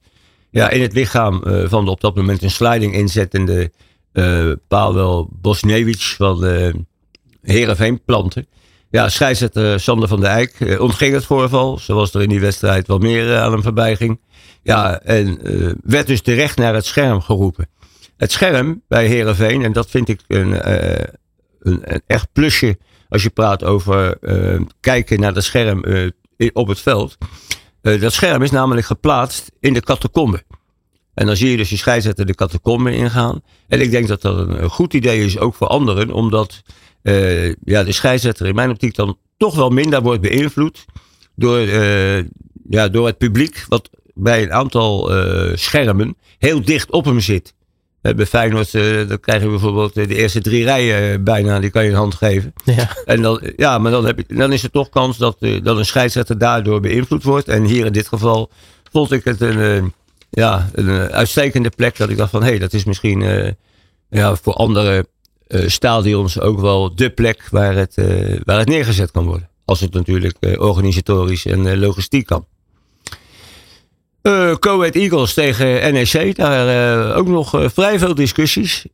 ja, 0.57 0.69
in 0.69 0.81
het 0.81 0.93
lichaam 0.93 1.43
uh, 1.47 1.63
van 1.67 1.85
de 1.85 1.91
op 1.91 2.01
dat 2.01 2.15
moment 2.15 2.43
een 2.43 2.51
sliding 2.51 2.93
inzettende 2.93 3.71
uh, 4.17 4.51
Pavel 4.67 5.29
Bosniewicz 5.31 6.15
van 6.15 6.45
uh, 6.45 6.73
Heerenveen 7.41 8.03
planten. 8.03 8.47
Ja, 8.89 9.09
scheidsrechter 9.09 9.79
Sander 9.79 10.07
van 10.07 10.19
der 10.19 10.51
uh, 10.59 10.81
ontging 10.81 11.13
het 11.13 11.25
voorval. 11.25 11.77
Zoals 11.77 12.13
er 12.13 12.21
in 12.21 12.29
die 12.29 12.39
wedstrijd 12.39 12.87
wel 12.87 12.97
meer 12.97 13.37
aan 13.37 13.51
hem 13.51 13.63
voorbij 13.63 13.95
ging. 13.95 14.19
Ja, 14.63 15.01
en 15.01 15.39
werd 15.83 16.07
dus 16.07 16.21
terecht 16.21 16.57
naar 16.57 16.73
het 16.73 16.85
scherm 16.85 17.21
geroepen. 17.21 17.69
Het 18.17 18.31
scherm 18.31 18.81
bij 18.87 19.07
Heerenveen, 19.07 19.63
en 19.63 19.71
dat 19.71 19.89
vind 19.89 20.09
ik 20.09 20.21
een, 20.27 20.69
een, 21.59 22.03
echt 22.07 22.27
plusje 22.33 22.77
als 23.09 23.23
je 23.23 23.29
praat 23.29 23.63
over 23.63 24.17
kijken 24.79 25.19
naar 25.19 25.33
het 25.33 25.43
scherm 25.43 25.83
op 26.53 26.67
het 26.67 26.79
veld. 26.79 27.17
Dat 27.81 28.13
scherm 28.13 28.41
is 28.41 28.51
namelijk 28.51 28.85
geplaatst 28.85 29.51
in 29.59 29.73
de 29.73 29.81
catacombe. 29.81 30.43
En 31.17 31.25
dan 31.25 31.35
zie 31.35 31.51
je 31.51 31.57
dus 31.57 31.69
die 31.69 31.77
scheidsrechter 31.77 32.25
de 32.25 32.35
catacombe 32.35 32.95
ingaan. 32.95 33.41
En 33.67 33.81
ik 33.81 33.91
denk 33.91 34.07
dat 34.07 34.21
dat 34.21 34.37
een, 34.37 34.69
goed 34.69 34.93
idee 34.93 35.25
is, 35.25 35.37
ook 35.37 35.55
voor 35.55 35.67
anderen, 35.67 36.11
omdat 36.11 36.61
uh, 37.03 37.53
ja, 37.63 37.83
de 37.83 37.91
scheidsrechter 37.91 38.47
in 38.47 38.55
mijn 38.55 38.69
optiek 38.69 38.95
dan 38.95 39.17
toch 39.37 39.55
wel 39.55 39.69
minder 39.69 40.01
wordt 40.01 40.21
beïnvloed 40.21 40.85
door, 41.35 41.59
uh, 41.59 42.17
ja, 42.69 42.87
door 42.87 43.05
het 43.05 43.17
publiek, 43.17 43.65
wat 43.67 43.89
bij 44.13 44.43
een 44.43 44.53
aantal 44.53 45.11
schermen 45.53 46.17
heel 46.37 46.61
dicht 46.61 46.91
op 46.91 47.05
hem 47.05 47.19
zit. 47.19 47.53
Bij 48.01 48.25
Feyenoord 48.25 48.71
dan 49.09 49.19
krijg 49.19 49.41
je 49.41 49.49
bijvoorbeeld 49.49 49.93
de 49.93 50.15
eerste 50.15 50.41
drie 50.41 50.63
rijen 50.63 51.23
bijna, 51.23 51.59
die 51.59 51.69
kan 51.69 51.83
je 51.83 51.89
een 51.89 51.95
hand 51.95 52.15
geven. 52.15 52.53
Ja, 52.65 52.89
en 53.05 53.21
dan, 53.21 53.41
ja 53.55 53.77
maar 53.77 53.91
dan, 53.91 54.05
heb 54.05 54.17
je, 54.17 54.35
dan 54.35 54.53
is 54.53 54.63
er 54.63 54.71
toch 54.71 54.89
kans 54.89 55.17
dat, 55.17 55.37
dat 55.39 55.77
een 55.77 55.85
scheidsrechter 55.85 56.37
daardoor 56.37 56.79
beïnvloed 56.79 57.23
wordt. 57.23 57.47
En 57.47 57.63
hier 57.63 57.85
in 57.85 57.93
dit 57.93 58.07
geval 58.07 58.51
vond 58.91 59.11
ik 59.11 59.23
het 59.23 59.41
een, 59.41 59.93
ja, 60.37 60.69
een 60.73 60.89
uitstekende 61.11 61.69
plek 61.69 61.97
dat 61.97 62.09
ik 62.09 62.17
dacht 62.17 62.31
van 62.31 62.43
hé, 62.43 62.49
hey, 62.49 62.59
dat 62.59 62.73
is 62.73 62.83
misschien 62.83 63.55
ja, 64.09 64.35
voor 64.35 64.53
andere 64.53 65.07
stadions 65.65 66.39
ook 66.39 66.59
wel 66.59 66.95
de 66.95 67.09
plek 67.09 67.47
waar 67.51 67.75
het, 67.75 67.95
waar 68.43 68.57
het 68.57 68.67
neergezet 68.67 69.11
kan 69.11 69.25
worden. 69.25 69.49
Als 69.65 69.79
het 69.79 69.93
natuurlijk 69.93 70.37
organisatorisch 70.59 71.45
en 71.45 71.79
logistiek 71.79 72.25
kan. 72.25 72.45
Uh, 74.21 74.55
Eagles 74.91 75.33
tegen 75.33 75.93
NEC. 75.93 76.35
Daar 76.35 77.07
uh, 77.09 77.17
ook 77.17 77.27
nog 77.27 77.55
uh, 77.55 77.69
vrij 77.69 77.99
veel 77.99 78.15
discussies. 78.15 78.85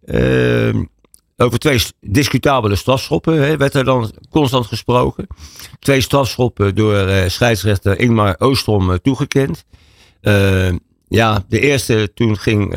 over 1.37 1.59
twee 1.59 1.81
discutabele 2.01 2.75
strafschoppen 2.75 3.41
hè, 3.41 3.57
werd 3.57 3.73
er 3.73 3.83
dan 3.83 4.11
constant 4.29 4.65
gesproken. 4.65 5.27
Twee 5.79 6.01
strafschoppen 6.01 6.75
door 6.75 7.09
scheidsrechter 7.27 7.99
Ingmar 7.99 8.35
Oostrom 8.37 9.01
toegekend. 9.01 9.65
Ja, 11.15 11.43
de 11.47 11.59
eerste 11.59 12.11
toen 12.13 12.37
ging 12.37 12.73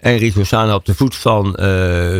Enrico 0.00 0.44
Sano 0.44 0.74
op 0.74 0.84
de 0.84 0.94
voet 0.94 1.16
van 1.16 1.56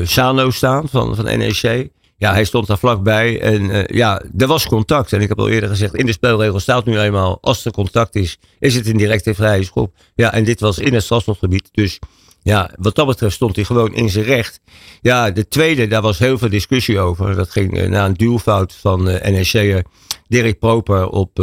Sano 0.06 0.50
staan 0.50 0.88
van, 0.88 1.16
van 1.16 1.24
NEC. 1.24 1.90
Ja, 2.22 2.32
hij 2.32 2.44
stond 2.44 2.66
daar 2.66 2.78
vlakbij 2.78 3.40
en 3.40 3.62
uh, 3.62 3.84
ja, 3.86 4.22
er 4.36 4.46
was 4.46 4.66
contact. 4.66 5.12
En 5.12 5.20
ik 5.20 5.28
heb 5.28 5.38
al 5.38 5.48
eerder 5.48 5.68
gezegd, 5.68 5.94
in 5.94 6.06
de 6.06 6.12
spelregel 6.12 6.60
staat 6.60 6.84
nu 6.84 6.98
eenmaal, 6.98 7.38
als 7.40 7.64
er 7.64 7.72
contact 7.72 8.14
is, 8.14 8.38
is 8.58 8.74
het 8.74 8.86
een 8.86 8.96
directe 8.96 9.34
vrije 9.34 9.64
schop. 9.64 9.94
Ja, 10.14 10.32
en 10.32 10.44
dit 10.44 10.60
was 10.60 10.78
in 10.78 10.94
het 10.94 11.02
strafschopgebied. 11.02 11.68
Dus 11.72 11.98
ja, 12.42 12.70
wat 12.78 12.94
dat 12.94 13.06
betreft 13.06 13.34
stond 13.34 13.56
hij 13.56 13.64
gewoon 13.64 13.94
in 13.94 14.10
zijn 14.10 14.24
recht. 14.24 14.60
Ja, 15.00 15.30
de 15.30 15.48
tweede, 15.48 15.86
daar 15.86 16.02
was 16.02 16.18
heel 16.18 16.38
veel 16.38 16.48
discussie 16.48 16.98
over. 16.98 17.34
Dat 17.34 17.50
ging 17.50 17.78
uh, 17.78 17.88
na 17.88 18.06
een 18.06 18.14
duwfout 18.14 18.74
van 18.74 19.08
uh, 19.08 19.26
eh, 19.26 19.32
NEC'er 19.32 19.84
Dirk 20.28 20.58
Proper 20.58 21.08
op, 21.08 21.38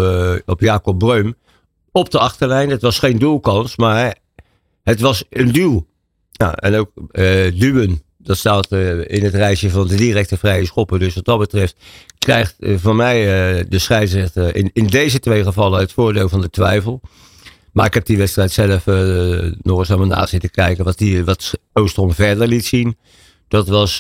op 0.46 0.60
Jacob 0.60 1.00
Breum. 1.00 1.36
Op 2.00 2.12
de 2.12 2.20
achterlijn. 2.20 2.70
Het 2.70 2.82
was 2.82 3.00
geen 3.00 3.18
doelkans, 3.18 3.76
maar 3.76 4.16
het 4.84 5.00
was 5.00 5.24
een 5.30 5.52
duw. 5.52 5.88
Ja, 6.32 6.54
en 6.54 6.76
ook 6.76 6.92
duwen 7.60 8.02
dat 8.18 8.38
staat 8.38 8.72
uh, 8.72 8.90
in 9.08 9.24
het 9.24 9.34
rijtje 9.34 9.70
van 9.70 9.88
de 9.88 9.96
directe 9.96 10.38
vrije 10.38 10.66
schoppen. 10.66 11.00
Dus 11.00 11.16
wat 11.16 11.26
dat 11.26 11.40
betreft 11.40 11.76
krijgt 12.18 12.56
uh, 12.60 12.78
van 12.78 12.96
mij 12.96 13.20
uh, 13.20 13.66
de 13.70 13.80
scheidsrechter 13.80 14.56
in, 14.56 14.70
in 14.74 14.88
deze 14.88 15.20
twee 15.20 15.44
gevallen 15.44 15.80
het 15.80 15.92
voordeel 15.92 16.30
van 16.30 16.42
de 16.42 16.50
twijfel. 16.50 17.02
Maar 17.72 17.86
ik 17.86 17.94
heb 17.94 18.06
die 18.06 18.18
wedstrijd 18.18 18.52
zelf 18.52 18.86
nog 19.62 19.80
eens 19.80 19.92
aan 19.92 20.08
me 20.08 20.28
zitten 20.28 20.52
kijken. 20.52 20.84
Wat, 20.84 20.98
die, 20.98 21.26
wat 21.26 21.54
Oostrom 21.74 22.14
verder 22.14 22.48
liet 22.48 22.66
zien. 22.66 22.98
Dat 23.48 23.68
was 23.68 23.96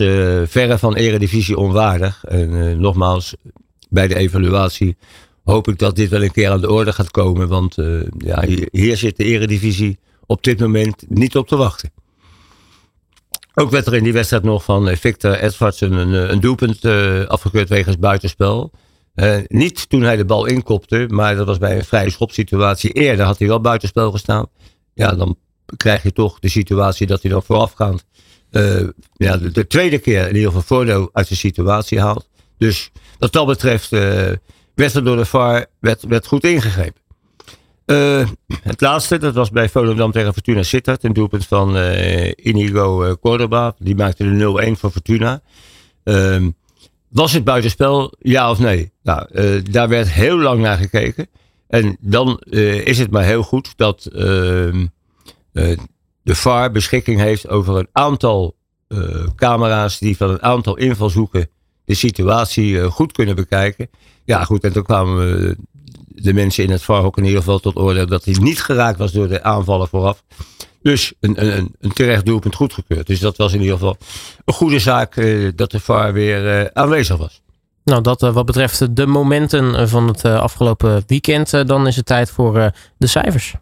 verre 0.45 0.77
van 0.77 0.95
eredivisie 0.95 1.57
onwaardig. 1.57 2.23
En 2.25 2.79
nogmaals, 2.79 3.35
bij 3.89 4.07
de 4.07 4.15
evaluatie 4.15 4.97
hoop 5.49 5.67
ik 5.67 5.79
dat 5.79 5.95
dit 5.95 6.09
wel 6.09 6.23
een 6.23 6.31
keer 6.31 6.49
aan 6.49 6.61
de 6.61 6.71
orde 6.71 6.93
gaat 6.93 7.11
komen. 7.11 7.47
Want 7.47 7.75
ja, 8.17 8.45
hier, 8.71 8.97
zit 8.97 9.17
de 9.17 9.23
eredivisie 9.23 9.99
op 10.25 10.43
dit 10.43 10.59
moment 10.59 11.03
niet 11.07 11.35
op 11.35 11.47
te 11.47 11.55
wachten. 11.55 11.91
Ook 13.53 13.71
werd 13.71 13.87
er 13.87 13.95
in 13.95 14.03
die 14.03 14.13
wedstrijd 14.13 14.43
nog 14.43 14.63
van 14.63 14.89
eh, 14.89 14.97
Victor 14.97 15.33
Edwards 15.33 15.81
een, 15.81 16.31
een 16.31 16.39
doelpunt 16.39 16.85
uh, 16.85 17.25
afgekeurd 17.25 17.69
wegens 17.69 17.97
buitenspel. 17.97 18.71
Niet 19.47 19.89
toen 19.89 20.01
hij 20.01 20.15
de 20.15 20.25
bal 20.25 20.45
inkopte, 20.45 21.05
maar 21.09 21.35
dat 21.35 21.45
was 21.45 21.57
bij 21.57 21.77
een 21.77 21.85
vrije 21.85 22.09
schopsituatie. 22.09 22.91
Eerder 22.91 23.25
had 23.25 23.39
hij 23.39 23.47
wel 23.47 23.61
buitenspel 23.61 24.11
gestaan. 24.11 24.47
Ja, 24.93 25.15
dan 25.15 25.37
krijg 25.77 26.03
je 26.03 26.11
toch 26.11 26.39
de 26.39 26.49
situatie 26.49 27.07
dat 27.07 27.21
hij 27.21 27.31
dan 27.31 27.43
voorafgaand 27.43 28.05
uh, 28.51 28.87
ja, 29.13 29.37
de, 29.37 29.51
de, 29.51 29.67
tweede 29.67 29.99
keer 29.99 30.21
in 30.21 30.35
ieder 30.35 30.47
geval 30.47 30.61
voordeel 30.61 31.09
uit 31.13 31.27
de 31.27 31.35
situatie 31.35 31.99
haalt. 31.99 32.27
Dus 32.57 32.91
wat 33.17 33.31
dat 33.31 33.45
betreft 33.45 33.91
werd 34.79 34.93
er 34.93 35.03
door 35.03 35.15
de 35.15 35.25
VAR 35.25 35.65
werd, 35.79 36.03
werd 36.03 36.27
goed 36.27 36.43
ingegrepen. 36.43 37.01
Uh, 37.85 38.27
het 38.63 38.81
laatste, 38.81 39.17
dat 39.17 39.33
was 39.33 39.49
bij 39.49 39.69
Volendam 39.69 40.11
tegen 40.11 40.33
Fortuna 40.33 40.63
Sittard. 40.63 41.03
Een 41.03 41.13
doelpunt 41.13 41.47
van 41.47 41.77
uh, 41.77 42.31
Inigo 42.35 43.03
uh, 43.03 43.13
Cordoba. 43.21 43.75
Die 43.77 43.95
maakte 43.95 44.23
de 44.23 44.73
0-1 44.75 44.79
voor 44.79 44.91
Fortuna. 44.91 45.41
Uh, 46.03 46.47
was 47.09 47.33
het 47.33 47.43
buitenspel, 47.43 48.13
ja 48.19 48.49
of 48.49 48.59
nee? 48.59 48.91
Nou, 49.03 49.61
daar 49.61 49.89
werd 49.89 50.11
heel 50.11 50.37
lang 50.37 50.61
naar 50.61 50.77
gekeken. 50.77 51.27
En 51.67 51.97
dan 51.99 52.39
is 52.83 52.99
het 52.99 53.11
maar 53.11 53.23
heel 53.23 53.43
goed 53.43 53.73
dat 53.75 54.05
ehm, 54.05 54.85
de 56.21 56.35
VAR 56.35 56.71
beschikking 56.71 57.19
heeft 57.19 57.47
over 57.47 57.77
een 57.77 57.87
aantal 57.91 58.55
camera's 59.35 59.99
die 59.99 60.17
van 60.17 60.29
een 60.29 60.41
aantal 60.41 60.77
invalshoeken 60.77 61.49
de 61.85 61.93
situatie 61.93 62.83
goed 62.83 63.11
kunnen 63.11 63.35
bekijken. 63.35 63.89
Ja, 64.29 64.43
goed, 64.43 64.63
en 64.63 64.73
toen 64.73 64.83
kwamen 64.83 65.57
de 66.07 66.33
mensen 66.33 66.63
in 66.63 66.69
het 66.69 66.81
VAR 66.81 67.11
in 67.15 67.23
ieder 67.23 67.39
geval 67.39 67.59
tot 67.59 67.75
oordeel 67.75 68.05
dat 68.05 68.25
hij 68.25 68.35
niet 68.39 68.61
geraakt 68.61 68.97
was 68.97 69.11
door 69.11 69.27
de 69.27 69.43
aanvallen 69.43 69.87
vooraf. 69.87 70.23
Dus 70.81 71.13
een, 71.19 71.57
een, 71.57 71.75
een 71.79 71.93
terecht 71.93 72.25
doelpunt 72.25 72.55
goedgekeurd. 72.55 73.07
Dus 73.07 73.19
dat 73.19 73.37
was 73.37 73.53
in 73.53 73.59
ieder 73.59 73.73
geval 73.73 73.97
een 74.45 74.53
goede 74.53 74.79
zaak 74.79 75.15
uh, 75.15 75.51
dat 75.55 75.71
de 75.71 75.79
VAR 75.79 76.13
weer 76.13 76.61
uh, 76.61 76.67
aanwezig 76.73 77.17
was. 77.17 77.41
Nou, 77.83 78.01
dat 78.01 78.23
uh, 78.23 78.33
wat 78.33 78.45
betreft 78.45 78.95
de 78.95 79.05
momenten 79.05 79.89
van 79.89 80.07
het 80.07 80.25
afgelopen 80.25 81.03
weekend, 81.07 81.67
dan 81.67 81.87
is 81.87 81.95
het 81.95 82.05
tijd 82.05 82.31
voor 82.31 82.71
de 82.97 83.07
cijfers. 83.07 83.53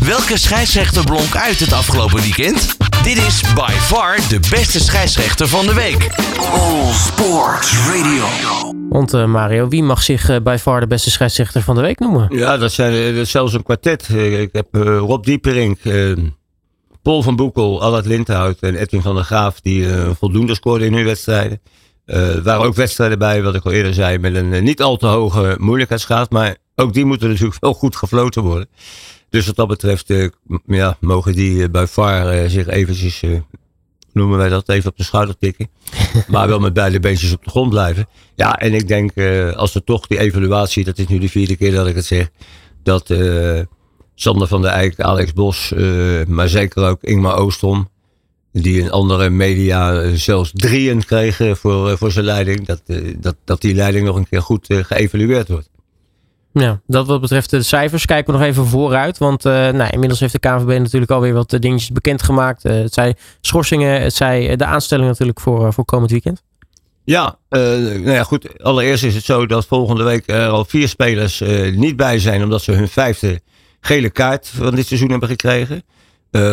Welke 0.00 0.38
scheidsrechter 0.38 1.04
blonk 1.04 1.36
uit 1.36 1.60
het 1.60 1.72
afgelopen 1.72 2.20
weekend? 2.20 2.76
Dit 3.02 3.16
is 3.16 3.40
by 3.54 3.70
far 3.70 4.16
de 4.28 4.40
beste 4.50 4.80
scheidsrechter 4.80 5.48
van 5.48 5.66
de 5.66 5.74
week. 5.74 6.08
All 6.52 6.92
Sport 6.92 7.72
Radio. 7.86 8.24
Want 8.88 9.14
uh, 9.14 9.26
Mario, 9.26 9.68
wie 9.68 9.82
mag 9.82 10.02
zich 10.02 10.30
uh, 10.30 10.36
by 10.42 10.56
far 10.60 10.80
de 10.80 10.86
beste 10.86 11.10
scheidsrechter 11.10 11.62
van 11.62 11.74
de 11.74 11.80
week 11.80 11.98
noemen? 11.98 12.36
Ja, 12.36 12.56
dat, 12.56 12.72
zijn, 12.72 12.92
dat 13.14 13.22
is 13.22 13.30
zelfs 13.30 13.52
een 13.52 13.62
kwartet. 13.62 14.08
ik 14.08 14.48
heb 14.52 14.66
uh, 14.76 14.82
Rob 14.82 15.24
Dieperink, 15.24 15.78
Paul 17.02 17.22
van 17.22 17.36
Boekel, 17.36 17.82
Allard 17.82 18.06
Lindhout 18.06 18.58
en 18.60 18.74
Edwin 18.74 19.02
van 19.02 19.14
der 19.14 19.24
Graaf 19.24 19.60
die 19.60 19.86
voldoende 20.18 20.54
scoorden 20.54 20.86
in 20.86 20.94
hun 20.94 21.04
wedstrijden. 21.04 21.60
Er 22.04 22.42
waren 22.42 22.66
ook 22.66 22.74
wedstrijden 22.74 23.18
bij, 23.18 23.42
wat 23.42 23.54
ik 23.54 23.64
al 23.64 23.72
eerder 23.72 23.94
zei, 23.94 24.18
met 24.18 24.34
een 24.34 24.64
niet 24.64 24.82
al 24.82 24.96
te 24.96 25.06
hoge 25.06 25.56
moeilijkheidsgraad. 25.58 26.30
Maar 26.30 26.56
ook 26.74 26.92
die 26.92 27.04
moeten 27.04 27.28
natuurlijk 27.28 27.60
wel 27.60 27.74
goed 27.74 27.96
gefloten 27.96 28.42
worden. 28.42 28.68
Dus 29.34 29.46
wat 29.46 29.56
dat 29.56 29.68
betreft 29.68 30.10
uh, 30.10 30.28
ja, 30.66 30.96
mogen 31.00 31.34
die 31.34 31.54
uh, 31.54 31.68
bij 31.68 31.86
VAR 31.86 32.42
uh, 32.42 32.48
zich 32.48 32.66
eventjes, 32.66 33.22
noemen 34.12 34.38
wij 34.38 34.48
dat, 34.48 34.68
even 34.68 34.90
op 34.90 34.96
de 34.96 35.04
schouder 35.04 35.38
tikken. 35.38 35.68
maar 36.28 36.48
wel 36.48 36.58
met 36.58 36.72
beide 36.72 37.00
beentjes 37.00 37.32
op 37.32 37.44
de 37.44 37.50
grond 37.50 37.70
blijven. 37.70 38.06
Ja, 38.34 38.58
en 38.58 38.74
ik 38.74 38.88
denk 38.88 39.12
als 39.56 39.74
er 39.74 39.84
toch 39.84 40.06
die 40.06 40.18
evaluatie, 40.18 40.84
dat 40.84 40.98
is 40.98 41.06
nu 41.06 41.18
de 41.18 41.28
vierde 41.28 41.56
keer 41.56 41.72
dat 41.72 41.86
ik 41.86 41.94
het 41.94 42.04
zeg, 42.04 42.30
dat 42.82 43.14
Sander 44.14 44.48
van 44.48 44.62
der 44.62 44.70
Eyck, 44.70 45.00
Alex 45.00 45.32
Bos, 45.32 45.72
maar 46.26 46.48
zeker 46.48 46.88
ook 46.88 47.02
Ingmar 47.02 47.36
Oostrom, 47.36 47.88
die 48.52 48.80
in 48.80 48.90
andere 48.90 49.30
media 49.30 50.14
zelfs 50.16 50.50
drieën 50.54 51.04
kregen 51.04 51.56
voor, 51.56 51.98
voor 51.98 52.10
zijn 52.10 52.24
leiding, 52.24 52.66
dat, 52.66 52.82
dat, 53.16 53.36
dat 53.44 53.60
die 53.60 53.74
leiding 53.74 54.06
nog 54.06 54.16
een 54.16 54.28
keer 54.28 54.42
goed 54.42 54.66
geëvalueerd 54.68 55.48
wordt. 55.48 55.72
Ja, 56.60 56.80
dat 56.86 57.06
wat 57.06 57.20
betreft 57.20 57.50
de 57.50 57.62
cijfers 57.62 58.04
kijken 58.04 58.32
we 58.32 58.38
nog 58.38 58.48
even 58.48 58.66
vooruit. 58.66 59.18
Want 59.18 59.44
uh, 59.44 59.52
nou, 59.52 59.90
inmiddels 59.90 60.20
heeft 60.20 60.32
de 60.32 60.38
KNVB 60.38 60.78
natuurlijk 60.78 61.10
alweer 61.10 61.32
wat 61.32 61.52
eh, 61.52 61.60
dingetjes 61.60 61.90
bekendgemaakt. 61.90 62.64
Uh, 62.64 62.72
het 62.72 62.94
zij 62.94 63.16
schorsingen, 63.40 64.02
het 64.02 64.14
zij 64.14 64.56
de 64.56 64.64
aanstelling 64.64 65.08
natuurlijk 65.08 65.40
voor, 65.40 65.72
voor 65.72 65.84
komend 65.84 66.10
weekend. 66.10 66.42
Ja, 67.04 67.38
nou 67.48 68.10
ja, 68.10 68.22
goed. 68.22 68.62
Allereerst 68.62 69.04
is 69.04 69.14
het 69.14 69.24
zo 69.24 69.46
dat 69.46 69.66
volgende 69.66 70.04
week 70.04 70.22
er 70.26 70.48
al 70.48 70.64
vier 70.64 70.88
spelers 70.88 71.42
niet 71.74 71.96
bij 71.96 72.18
zijn. 72.18 72.42
Omdat 72.42 72.62
ze 72.62 72.72
hun 72.72 72.88
vijfde 72.88 73.40
gele 73.80 74.10
kaart 74.10 74.48
van 74.48 74.74
dit 74.74 74.86
seizoen 74.86 75.10
hebben 75.10 75.28
gekregen. 75.28 75.82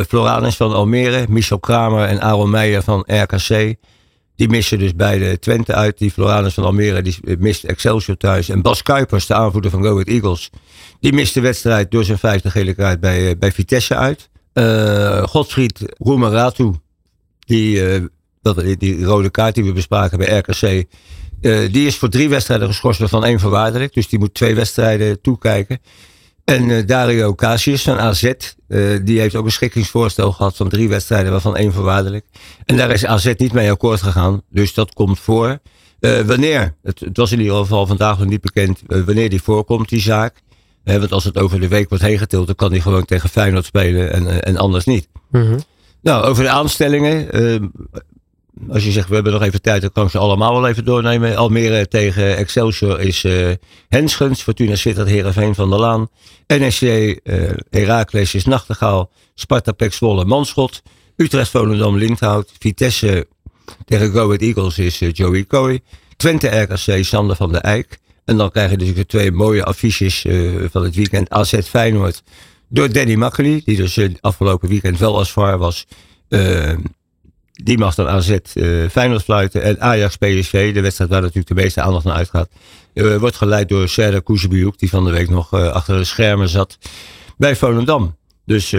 Floranus 0.08 0.56
van 0.56 0.74
Almere, 0.74 1.26
Michel 1.30 1.60
Kramer 1.60 2.08
en 2.08 2.22
Aaron 2.22 2.50
Meijer 2.50 2.84
van 2.84 3.04
RKC. 3.08 3.76
Die 4.42 4.50
missen 4.50 4.80
dus 4.80 4.96
beide 4.96 5.40
Twente 5.40 5.74
uit. 5.74 5.98
Die 5.98 6.12
Floranus 6.12 6.54
van 6.54 6.64
Almere 6.64 7.02
die 7.02 7.20
mist 7.40 7.64
Excelsior 7.64 8.18
thuis. 8.18 8.50
En 8.50 8.62
Bas 8.62 8.82
Kuipers, 8.82 9.26
de 9.26 9.34
aanvoerder 9.34 9.72
van 9.72 9.84
Go 9.84 9.92
Ahead 9.92 10.08
Eagles. 10.08 10.50
Die 11.00 11.14
mist 11.14 11.34
de 11.34 11.42
wedstrijd 11.42 11.92
door 11.92 12.04
zijn 12.04 12.18
vijfde 12.18 12.50
gele 12.50 12.74
kaart 12.74 13.00
bij, 13.00 13.30
eh, 13.30 13.38
bij 13.40 13.52
Vitesse 13.52 13.96
uit. 13.96 14.30
Uh, 14.54 15.24
Godfried 15.24 15.86
Roemeratu. 15.98 16.72
Die, 17.40 18.00
uh, 18.44 18.78
die 18.78 19.04
rode 19.04 19.30
kaart 19.30 19.56
die 19.56 19.64
we 19.64 19.74
bespraken 19.74 20.18
bij 20.18 20.38
RKC. 20.38 20.86
Die 21.72 21.88
is 21.88 21.98
voor 21.98 22.10
drie 22.10 22.30
wedstrijden 22.30 22.68
geschorst 22.68 23.02
van 23.04 23.26
één 23.26 23.40
voorwaardelijk. 23.40 23.94
Dus 23.94 24.08
die 24.08 24.20
moet 24.20 24.34
twee 24.34 24.56
wedstrijden 24.56 25.22
toekijken. 25.22 25.80
En 26.46 26.70
uh, 26.70 26.88
Dario 26.88 27.36
Casius 27.36 27.84
van 27.84 28.00
AZ, 28.00 28.24
uh, 28.24 29.00
die 29.04 29.20
heeft 29.20 29.36
ook 29.36 29.46
een 29.46 29.52
schikkingsvoorstel 29.52 30.32
gehad 30.32 30.56
van 30.56 30.70
drie 30.70 30.90
wedstrijden, 30.90 31.32
waarvan 31.32 31.56
één 31.56 31.74
voorwaardelijk. 31.74 32.26
En 32.66 32.78
daar 32.78 32.92
is 32.92 33.06
AZ 33.06 33.34
niet 33.38 33.54
mee 33.54 33.72
akkoord 33.72 34.02
gegaan, 34.02 34.42
dus 34.50 34.74
dat 34.74 34.94
komt 34.94 35.20
voor. 35.20 35.60
Uh, 36.00 36.20
wanneer, 36.20 36.76
het, 36.84 37.00
het, 37.00 37.18
was 37.18 37.32
in 37.32 37.40
ieder 37.40 37.56
geval 37.56 37.88
vandaag 37.88 38.20
nog 38.20 38.28
niet 38.28 38.42
bekend, 38.42 38.82
wanneer 38.88 39.30
die 39.30 39.42
voorkomt, 39.42 39.90
die 39.90 40.00
zaak. 40.00 40.42
want 40.84 41.12
als 41.12 41.24
het 41.24 41.38
over 41.38 41.60
de 41.60 41.68
week 41.68 41.90
wordt 41.90 42.04
heen 42.04 42.18
getild, 42.18 42.46
dan 42.46 42.56
kan 42.56 42.72
hij 42.72 42.80
gewoon 42.80 43.06
tegen 43.06 43.30
Feyenoord 43.30 43.66
spelen 43.66 44.14
en, 44.14 44.44
en 44.44 44.58
anders 44.58 44.86
niet. 44.86 45.08
Mm 45.32 45.58
Nou, 46.02 46.24
over 46.24 46.44
de 46.44 46.50
aanstellingen. 46.50 47.28
Als 48.70 48.84
je 48.84 48.92
zegt, 48.92 49.08
we 49.08 49.14
hebben 49.14 49.34
nog 49.34 49.42
even 49.42 49.62
tijd, 49.62 49.82
dan 49.82 49.92
kan 49.92 50.10
ze 50.10 50.18
allemaal 50.18 50.54
wel 50.54 50.68
even 50.68 50.86
doornemen. 50.86 51.36
Almere 51.36 51.88
tegen 51.88 52.38
Excelsior 52.38 53.00
is 53.00 53.24
uh, 53.24 53.50
Henschens. 53.88 54.42
Fortuna 54.42 54.76
Sittard, 54.76 55.08
Heerenveen 55.08 55.56
van 55.56 55.70
der 55.70 55.80
Laan. 55.80 56.10
NSC, 56.48 56.82
uh, 56.82 57.18
Heracles 57.70 58.34
is 58.34 58.46
Nachtegaal. 58.46 59.12
Sparta 59.36 59.72
Pek 59.72 59.94
Zwolle, 59.94 60.26
Manschot. 60.26 60.82
Utrecht, 61.16 61.50
Volendam, 61.50 61.98
Lindhout. 61.98 62.52
Vitesse 62.60 63.28
tegen 63.86 64.12
Go 64.12 64.26
Ahead 64.26 64.42
Eagles 64.42 64.78
is 64.78 65.00
Joey 65.12 65.46
Coy. 65.46 65.80
Twente 66.18 66.48
RKC, 66.48 67.04
Sander 67.06 67.36
van 67.36 67.52
der 67.52 67.62
Eijk. 67.62 68.00
En 68.26 68.38
dan 68.38 68.52
krijg 68.52 68.72
je 68.72 68.78
dus 68.78 68.94
de 68.94 69.06
twee 69.06 69.32
mooie 69.32 69.64
affiches 69.64 70.26
van 70.72 70.84
het 70.84 70.96
weekend. 70.96 71.30
AZ 71.30 71.60
Feyenoord 71.64 72.24
door 72.68 72.92
Danny 72.92 73.16
Makkely, 73.16 73.62
die 73.66 73.78
dus 73.78 74.00
afgelopen 74.22 74.70
weekend 74.70 75.00
wel 75.00 75.18
als 75.18 75.32
VAR 75.32 75.58
was. 75.58 75.86
Die 77.64 77.78
mag 77.78 77.96
dan 77.96 78.08
AZ 78.08 78.30
uh, 78.30 78.90
Feyenoord 78.90 79.24
fluiten. 79.24 79.62
En 79.64 79.82
Ajax 79.82 80.18
PSV, 80.18 80.74
de 80.74 80.82
wedstrijd 80.82 81.10
waar 81.10 81.22
natuurlijk 81.22 81.48
de 81.48 81.54
meeste 81.54 81.82
aandacht 81.82 82.06
naar 82.06 82.16
uitgaat. 82.16 82.50
Uh, 82.94 83.18
wordt 83.18 83.36
geleid 83.36 83.70
door 83.70 83.90
Serdar 83.90 84.24
Kuzebioek, 84.24 84.80
die 84.80 84.90
van 84.90 85.06
de 85.06 85.12
week 85.12 85.30
nog 85.30 85.54
uh, 85.54 85.68
achter 85.68 85.98
de 85.98 86.04
schermen 86.04 86.50
zat 86.50 86.78
bij 87.38 87.56
Volendam. 87.56 88.16
Dus 88.46 88.76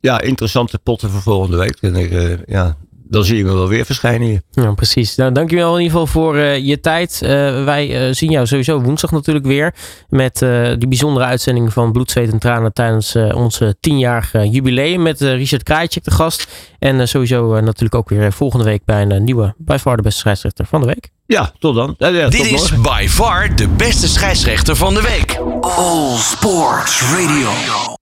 ja, 0.00 0.20
interessante 0.20 0.78
potten 0.78 1.10
voor 1.10 1.22
volgende 1.22 1.56
week. 1.56 1.76
En 1.80 1.96
ik, 1.96 2.40
ja, 2.46 2.76
dan 3.10 3.24
zie 3.24 3.36
je 3.36 3.44
me 3.44 3.52
wel 3.52 3.68
weer 3.68 3.84
verschijnen 3.84 4.28
hier. 4.28 4.42
Ja, 4.50 4.72
precies. 4.72 5.16
Nou, 5.16 5.32
dankjewel 5.32 5.76
in 5.76 5.82
ieder 5.82 5.98
geval 5.98 6.06
voor 6.06 6.36
uh, 6.36 6.58
je 6.58 6.80
tijd. 6.80 7.20
Uh, 7.22 7.28
wij 7.64 8.08
uh, 8.08 8.14
zien 8.14 8.30
jou 8.30 8.46
sowieso 8.46 8.80
woensdag 8.80 9.10
natuurlijk 9.10 9.46
weer. 9.46 9.74
Met 10.08 10.38
die 10.78 10.88
bijzondere 10.88 11.26
uitzending 11.26 11.72
van 11.72 11.92
Bloed, 11.92 12.10
Zweet 12.10 12.32
en 12.32 12.38
Tranen 12.38 12.72
tijdens 12.72 13.16
onze 13.34 13.76
tienjarige 13.80 14.48
jubileum. 14.48 15.02
Met 15.02 15.20
Richard 15.20 15.62
Krajicek 15.62 16.04
de 16.04 16.10
gast. 16.10 16.46
En 16.78 17.08
sowieso 17.08 17.60
natuurlijk 17.60 17.94
ook 17.94 18.08
weer 18.08 18.32
volgende 18.32 18.64
week 18.64 18.84
bij 18.84 19.02
een 19.02 19.24
nieuwe, 19.24 19.54
by 19.58 19.76
far 19.80 19.96
de 19.96 20.02
beste 20.02 20.18
scheidsrechter 20.18 20.66
van 20.66 20.80
de 20.80 20.86
week. 20.86 21.08
Ja, 21.26 21.52
tot 21.58 21.74
dan. 21.74 21.94
Ja, 21.98 22.10
Dit 22.10 22.32
tot 22.32 22.46
is 22.46 22.50
morgen. 22.50 22.82
by 22.82 23.06
far 23.08 23.56
de 23.56 23.68
beste 23.68 24.08
scheidsrechter 24.08 24.76
van 24.76 24.94
de 24.94 25.02
week. 25.02 25.40
All 25.60 26.16
Sports 26.16 27.02
Radio. 27.02 27.98